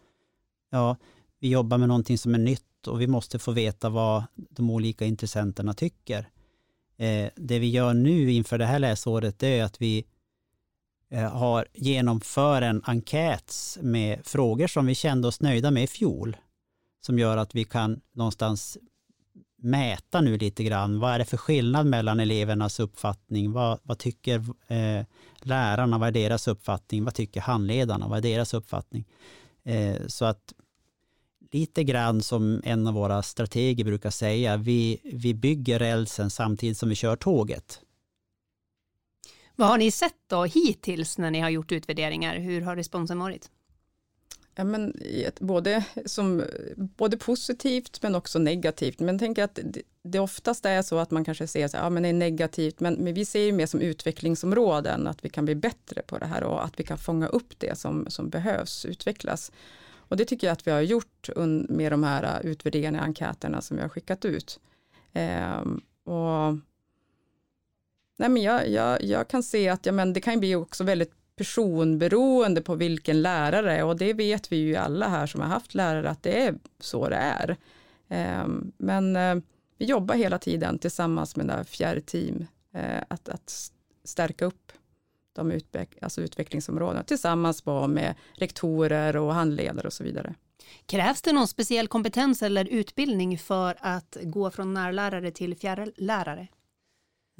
[0.70, 0.96] ja,
[1.40, 5.04] vi jobbar med någonting som är nytt och vi måste få veta vad de olika
[5.04, 6.28] intressenterna tycker.
[6.96, 10.04] Eh, det vi gör nu inför det här läsåret det är att vi
[11.10, 16.36] eh, har genomför en enkät med frågor som vi kände oss nöjda med i fjol.
[17.00, 18.78] Som gör att vi kan någonstans
[19.58, 21.00] mäta nu lite grann.
[21.00, 23.52] Vad är det för skillnad mellan elevernas uppfattning?
[23.52, 24.34] Vad, vad tycker
[24.66, 25.06] eh,
[25.38, 25.98] lärarna?
[25.98, 27.04] Vad är deras uppfattning?
[27.04, 28.08] Vad tycker handledarna?
[28.08, 29.04] Vad är deras uppfattning?
[29.64, 30.52] Eh, så att
[31.52, 36.88] lite grann som en av våra strateger brukar säga, vi, vi bygger rälsen samtidigt som
[36.88, 37.80] vi kör tåget.
[39.56, 42.38] Vad har ni sett då hittills när ni har gjort utvärderingar?
[42.38, 43.50] Hur har responsen varit?
[44.58, 44.92] Ja, men,
[45.40, 46.44] både, som,
[46.76, 49.00] både positivt men också negativt.
[49.00, 51.90] Men tänk tänker att det, det oftast är så att man kanske ser att ja,
[51.90, 55.54] det är negativt, men, men vi ser ju mer som utvecklingsområden, att vi kan bli
[55.54, 59.52] bättre på det här och att vi kan fånga upp det som, som behövs utvecklas.
[59.96, 61.28] Och det tycker jag att vi har gjort
[61.68, 64.60] med de här äh, utvärderingarna, enkäterna som vi har skickat ut.
[65.12, 66.58] Ehm, och,
[68.16, 71.17] nej men jag, jag, jag kan se att ja, men det kan bli också väldigt
[71.38, 76.10] personberoende på vilken lärare och det vet vi ju alla här som har haft lärare
[76.10, 77.56] att det är så det är.
[78.08, 79.36] Ehm, men eh,
[79.78, 83.72] vi jobbar hela tiden tillsammans med det fjärrteam eh, att, att
[84.04, 84.72] stärka upp
[85.32, 90.34] de utveck alltså utvecklingsområdena tillsammans med rektorer och handledare och så vidare.
[90.86, 96.48] Krävs det någon speciell kompetens eller utbildning för att gå från närlärare till fjärrlärare?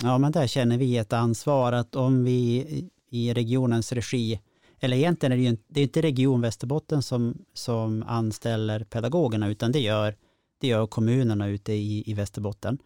[0.03, 4.41] Ja, men där känner vi ett ansvar att om vi i regionens regi,
[4.81, 9.73] eller egentligen är det ju det är inte Region Västerbotten som, som anställer pedagogerna, utan
[9.73, 10.17] det gör,
[10.61, 12.79] det gör kommunerna ute i, i Västerbotten.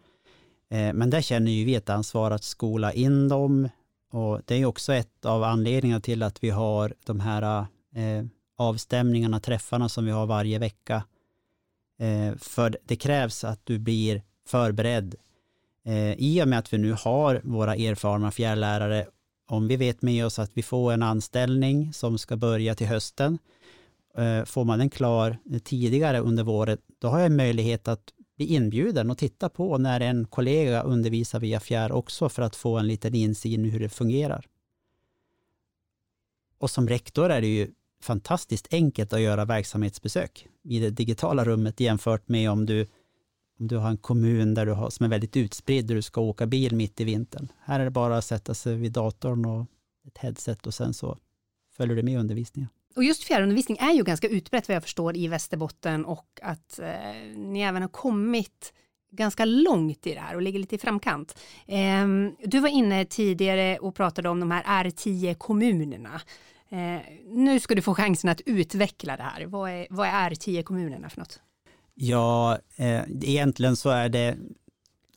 [0.69, 3.69] Eh, men där känner ju vi ett ansvar att skola in dem,
[4.11, 8.25] och det är också ett av anledningarna till att vi har de här eh,
[8.57, 11.03] avstämningarna, träffarna som vi har varje vecka.
[11.99, 15.15] Eh, för det krävs att du blir förberedd.
[15.85, 19.07] Eh, I och med att vi nu har våra erfarna fjärrlärare,
[19.45, 23.39] om vi vet med oss att vi får en anställning som ska börja till hösten,
[24.17, 29.11] eh, får man den klar tidigare under våren, då har jag möjlighet att bli inbjuden
[29.11, 33.15] och titta på när en kollega undervisar via fjärr också för att få en liten
[33.15, 34.45] insyn i hur det fungerar.
[36.57, 41.79] Och som rektor är det ju fantastiskt enkelt att göra verksamhetsbesök i det digitala rummet
[41.79, 42.87] jämfört med om du,
[43.59, 46.21] om du har en kommun där du har, som är väldigt utspridd där du ska
[46.21, 47.51] åka bil mitt i vintern.
[47.59, 49.65] Här är det bara att sätta sig vid datorn och
[50.07, 51.17] ett headset och sen så
[51.77, 52.69] följer du med undervisningen.
[52.95, 56.87] Och just fjärrundervisning är ju ganska utbrett vad jag förstår i Västerbotten och att eh,
[57.35, 58.73] ni även har kommit
[59.11, 61.39] ganska långt i det här och ligger lite i framkant.
[61.67, 62.07] Eh,
[62.45, 66.21] du var inne tidigare och pratade om de här R10 kommunerna.
[66.69, 69.45] Eh, nu ska du få chansen att utveckla det här.
[69.45, 71.39] Vad är, vad är R10 kommunerna för något?
[71.95, 74.37] Ja, eh, egentligen så är det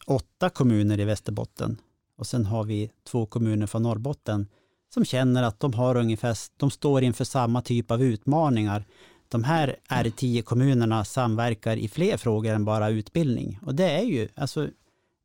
[0.06, 1.80] åtta kommuner i Västerbotten
[2.16, 4.46] och sen har vi två kommuner från Norrbotten
[4.94, 8.84] som känner att de, har ungefär, de står inför samma typ av utmaningar.
[9.28, 13.58] De här R10-kommunerna samverkar i fler frågor än bara utbildning.
[13.62, 14.68] Och det är ju, alltså,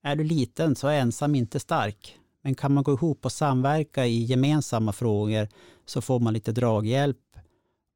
[0.03, 2.17] är du liten så är ensam inte stark.
[2.41, 5.47] Men kan man gå ihop och samverka i gemensamma frågor
[5.85, 7.17] så får man lite draghjälp.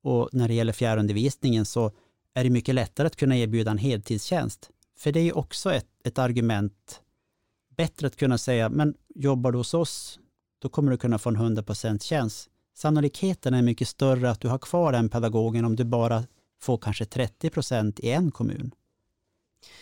[0.03, 1.91] Och när det gäller fjärrundervisningen så
[2.35, 4.69] är det mycket lättare att kunna erbjuda en heltidstjänst.
[4.97, 7.01] För det är ju också ett, ett argument.
[7.77, 10.19] Bättre att kunna säga, men jobbar du hos oss
[10.59, 12.49] då kommer du kunna få en 100% tjänst.
[12.73, 16.23] Sannolikheten är mycket större att du har kvar den pedagogen om du bara
[16.61, 18.71] får kanske 30% i en kommun.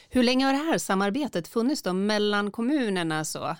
[0.10, 3.26] Hur länge har det här samarbetet funnits då mellan kommunerna?
[3.26, 3.56] Så?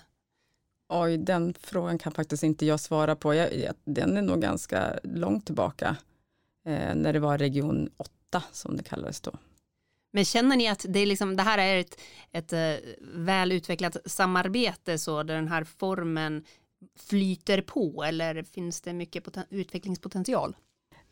[0.88, 3.34] Oj, den frågan kan faktiskt inte jag svara på.
[3.34, 3.48] Jag,
[3.84, 5.96] den är nog ganska långt tillbaka,
[6.64, 8.12] eh, när det var region 8
[8.52, 9.32] som det kallades då.
[10.12, 12.00] Men känner ni att det, är liksom, det här är ett,
[12.32, 16.44] ett uh, väl utvecklat samarbete så där den här formen
[16.98, 20.56] flyter på eller finns det mycket utvecklingspotential?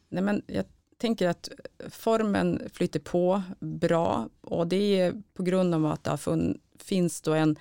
[0.08, 0.64] Nej, men jag
[0.98, 1.48] tänker att
[1.90, 6.18] formen flyter på bra och det är på grund av att det
[6.78, 7.58] finns då en,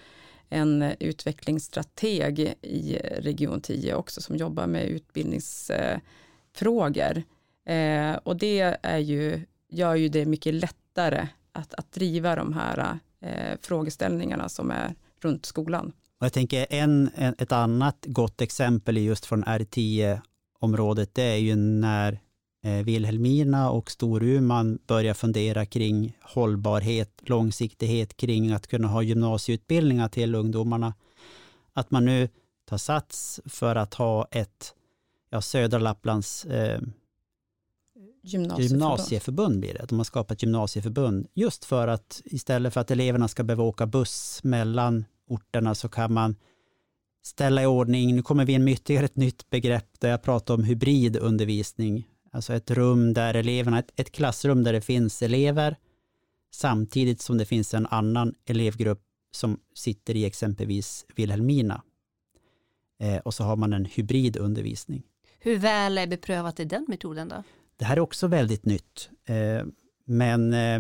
[0.50, 7.24] en utvecklingsstrateg i Region 10 också som jobbar med utbildningsfrågor.
[7.66, 13.00] Eh, och det är ju, gör ju det mycket lättare att, att driva de här
[13.22, 15.92] eh, frågeställningarna som är runt skolan.
[16.20, 22.20] Och jag tänker en, ett annat gott exempel just från R10-området, det är ju när
[22.64, 30.36] eh, Vilhelmina och Storuman börjar fundera kring hållbarhet, långsiktighet kring att kunna ha gymnasieutbildningar till
[30.36, 30.94] ungdomarna.
[31.74, 32.30] Att man nu
[32.66, 34.74] tar sats för att ha ett
[35.30, 36.82] ja, södra Lapplands eh,
[38.22, 38.72] Gymnasieförbund.
[38.72, 39.86] gymnasieförbund blir det.
[39.90, 44.40] De har skapat gymnasieförbund just för att istället för att eleverna ska behöva åka buss
[44.44, 46.36] mellan orterna så kan man
[47.24, 48.16] ställa i ordning.
[48.16, 52.08] Nu kommer vi in med ytterligare ett nytt begrepp där jag pratar om hybridundervisning.
[52.32, 55.76] Alltså ett rum där eleverna, ett, ett klassrum där det finns elever
[56.52, 61.84] samtidigt som det finns en annan elevgrupp som sitter i exempelvis Vilhelmina.
[63.00, 65.04] Eh, och så har man en hybridundervisning.
[65.40, 67.44] Hur väl är beprövat är den metoden då?
[67.82, 69.10] Det här är också väldigt nytt.
[69.26, 69.66] Eh,
[70.06, 70.80] men eh,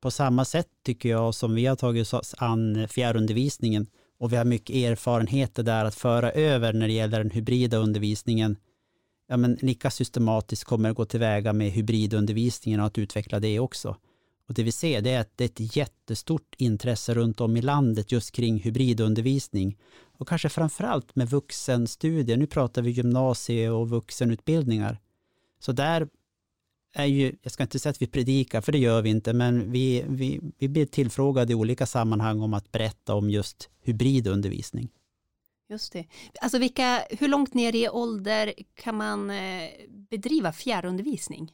[0.00, 3.86] på samma sätt tycker jag som vi har tagit oss an fjärrundervisningen
[4.18, 8.56] och vi har mycket erfarenheter där att föra över när det gäller den hybrida undervisningen.
[9.28, 13.96] Ja, men lika systematiskt kommer att gå tillväga med hybridundervisningen och att utveckla det också.
[14.48, 17.62] Och det vi ser det är att det är ett jättestort intresse runt om i
[17.62, 19.78] landet just kring hybridundervisning.
[20.18, 22.36] Och kanske framförallt med vuxenstudier.
[22.36, 25.00] Nu pratar vi gymnasie och vuxenutbildningar.
[25.58, 26.08] Så där
[26.96, 29.72] är ju, jag ska inte säga att vi predikar, för det gör vi inte, men
[29.72, 34.88] vi, vi, vi blir tillfrågade i olika sammanhang om att berätta om just hybridundervisning.
[35.68, 36.04] Just det.
[36.40, 39.68] Alltså vilka, hur långt ner i ålder kan man eh,
[40.10, 41.52] bedriva fjärrundervisning?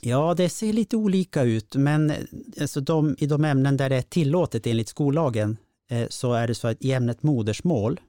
[0.00, 2.12] Ja, det ser lite olika ut, men
[2.60, 5.56] alltså de, i de ämnen där det är tillåtet enligt skollagen
[5.90, 8.00] eh, så är det så att i ämnet modersmål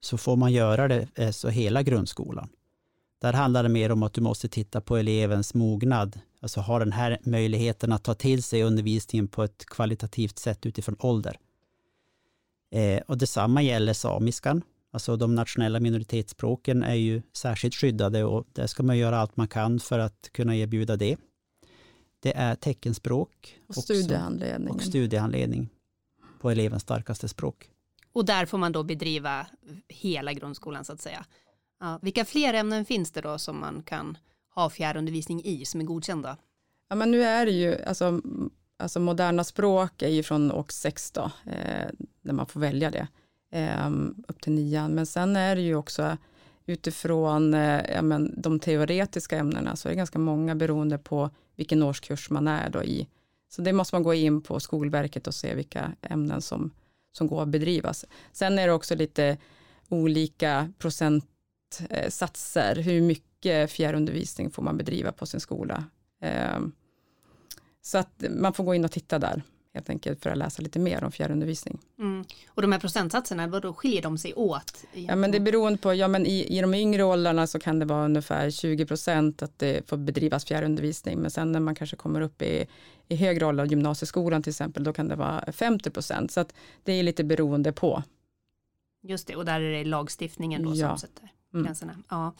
[0.00, 2.48] så får man göra det så hela grundskolan.
[3.26, 6.92] Där handlar det mer om att du måste titta på elevens mognad, alltså har den
[6.92, 11.38] här möjligheten att ta till sig undervisningen på ett kvalitativt sätt utifrån ålder.
[12.70, 14.62] Eh, och detsamma gäller samiskan,
[14.92, 19.48] alltså de nationella minoritetsspråken är ju särskilt skyddade och där ska man göra allt man
[19.48, 21.16] kan för att kunna erbjuda det.
[22.20, 24.74] Det är teckenspråk och studiehandledning.
[24.74, 25.68] och studiehandledning
[26.40, 27.70] på elevens starkaste språk.
[28.12, 29.46] Och där får man då bedriva
[29.88, 31.26] hela grundskolan så att säga.
[31.80, 34.18] Ja, vilka fler ämnen finns det då som man kan
[34.54, 36.36] ha fjärrundervisning i som är godkända?
[36.88, 38.20] Ja, men nu är det ju, alltså,
[38.76, 41.90] alltså moderna språk är ju från och 6 då, eh,
[42.22, 43.08] när man får välja det,
[43.50, 43.90] eh,
[44.28, 44.94] upp till nian.
[44.94, 46.16] Men sen är det ju också
[46.66, 51.82] utifrån eh, ja, men de teoretiska ämnena så är det ganska många beroende på vilken
[51.82, 53.08] årskurs man är då i.
[53.48, 56.70] Så det måste man gå in på Skolverket och se vilka ämnen som,
[57.12, 58.04] som går att bedrivas.
[58.32, 59.36] Sen är det också lite
[59.88, 61.24] olika procent
[61.70, 65.84] procentsatser, hur mycket fjärrundervisning får man bedriva på sin skola.
[66.20, 66.72] Ehm,
[67.82, 69.42] så att man får gå in och titta där
[69.74, 71.78] helt enkelt för att läsa lite mer om fjärrundervisning.
[71.98, 72.24] Mm.
[72.48, 74.84] Och de här procentsatserna, vad då skiljer de sig åt?
[74.92, 77.84] Ja men det beror på, ja men i, i de yngre åldrarna så kan det
[77.84, 82.20] vara ungefär 20 procent att det får bedrivas fjärrundervisning, men sen när man kanske kommer
[82.20, 82.66] upp i,
[83.08, 86.54] i högre ålder, gymnasieskolan till exempel, då kan det vara 50 procent, så att
[86.84, 88.02] det är lite beroende på.
[89.02, 90.88] Just det, och där är det lagstiftningen då ja.
[90.88, 91.64] som sätter mm.
[91.64, 91.96] gränserna.
[92.08, 92.34] Ja.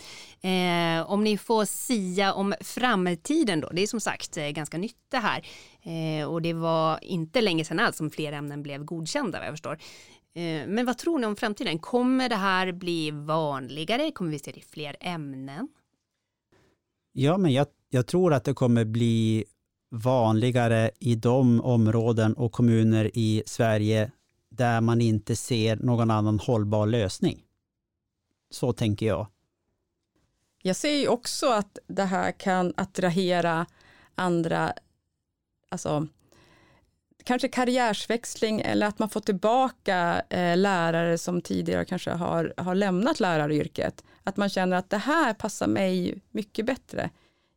[0.48, 4.96] Eh, om ni får sia om framtiden då, det är som sagt eh, ganska nytt
[5.10, 5.46] det här.
[5.82, 9.52] Eh, och det var inte länge sedan alls som fler ämnen blev godkända vad jag
[9.52, 9.78] förstår.
[10.34, 11.78] Eh, men vad tror ni om framtiden?
[11.78, 14.10] Kommer det här bli vanligare?
[14.10, 15.68] Kommer vi se det i fler ämnen?
[17.12, 19.44] Ja, men jag, jag tror att det kommer bli
[19.90, 24.10] vanligare i de områden och kommuner i Sverige
[24.50, 27.45] där man inte ser någon annan hållbar lösning.
[28.50, 29.26] Så tänker jag.
[30.62, 33.66] Jag ser ju också att det här kan attrahera
[34.14, 34.72] andra,
[35.68, 36.06] alltså
[37.24, 43.20] kanske karriärsväxling eller att man får tillbaka eh, lärare som tidigare kanske har, har lämnat
[43.20, 44.04] läraryrket.
[44.24, 47.10] Att man känner att det här passar mig mycket bättre.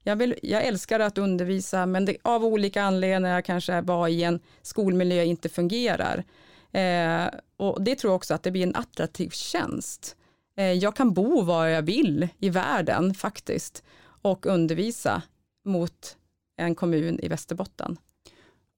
[0.04, 4.40] Jag, vill, jag älskar att undervisa men det, av olika anledningar kanske var i en
[4.62, 6.24] skolmiljö inte fungerar.
[6.72, 7.26] Eh,
[7.58, 10.16] och det tror jag också att det blir en attraktiv tjänst.
[10.60, 13.84] Eh, jag kan bo var jag vill i världen faktiskt
[14.22, 15.22] och undervisa
[15.66, 16.18] mot
[16.58, 17.98] en kommun i Västerbotten.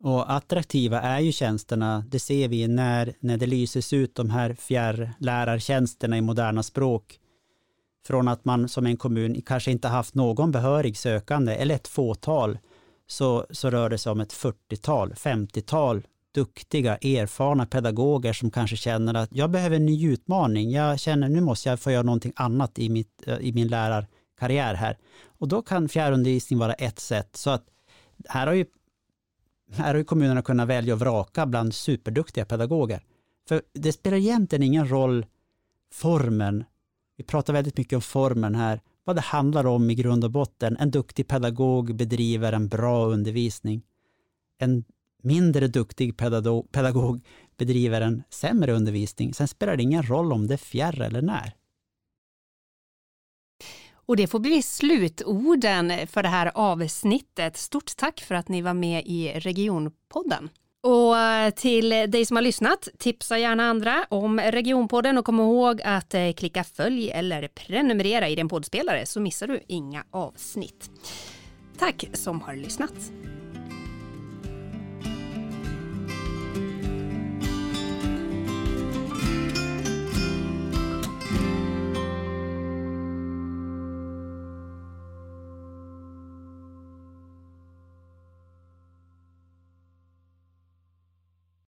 [0.04, 4.54] Och attraktiva är ju tjänsterna, det ser vi när, när det lyses ut de här
[4.54, 7.20] fjärrlärartjänsterna i moderna språk.
[8.08, 12.60] Från att man som en kommun kanske inte haft någon behörig sökande eller ett fåtal,
[13.08, 16.02] så, så rör det sig om ett 40-tal, 50-tal
[16.34, 20.72] duktiga, erfarna pedagoger som kanske känner att jag behöver en ny utmaning.
[20.72, 24.74] Jag känner nu måste jag få göra någonting annat i, mitt, eh, i min lärarkarriär
[24.74, 24.98] här.
[25.26, 27.36] Och då kan fjärrundervisning vara ett sätt.
[27.36, 27.66] Så att
[28.28, 28.66] här har ju,
[29.72, 33.04] här har ju kommunerna kunnat välja och vraka bland superduktiga pedagoger.
[33.48, 35.26] För det spelar egentligen ingen roll
[35.94, 36.64] formen.
[37.18, 38.82] Vi pratar väldigt mycket om formen här.
[39.04, 40.78] Vad det handlar om i grund och botten.
[40.78, 43.82] En duktig pedagog bedriver en bra undervisning.
[44.58, 44.84] En
[45.24, 47.22] mindre duktig pedagog, pedagog
[47.58, 49.34] bedriver en sämre undervisning.
[49.34, 51.54] Sen spelar det ingen roll om det är fjärr eller när.
[54.06, 57.58] Och det får bli slutorden för det här avsnittet.
[57.58, 60.50] Stort tack för att ni var med i Regionpodden.
[60.84, 65.82] Och eh, till dig som har lyssnat, tipsa gärna andra om Regionpodden och kom ihåg
[65.82, 70.92] att eh, klicka följ eller prenumerera i din poddspelare så missar du inga avsnitt.
[71.78, 73.12] Tack som har lyssnat.